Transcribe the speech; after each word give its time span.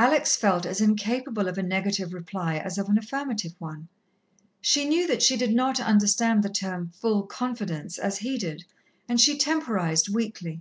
Alex 0.00 0.34
felt 0.34 0.66
as 0.66 0.80
incapable 0.80 1.46
of 1.46 1.56
a 1.56 1.62
negative 1.62 2.12
reply 2.12 2.56
as 2.58 2.76
of 2.76 2.88
an 2.88 2.98
affirmative 2.98 3.54
one. 3.60 3.86
She 4.60 4.84
knew 4.84 5.06
that 5.06 5.22
she 5.22 5.36
did 5.36 5.54
not 5.54 5.78
understand 5.78 6.42
the 6.42 6.50
term 6.50 6.88
"full 6.88 7.22
confidence" 7.22 7.96
as 7.96 8.18
he 8.18 8.36
did, 8.36 8.64
and 9.08 9.20
she 9.20 9.38
temporized 9.38 10.08
weakly. 10.12 10.60